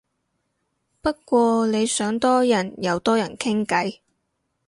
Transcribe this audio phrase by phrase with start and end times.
[1.01, 3.99] 不過你想多人又多人傾偈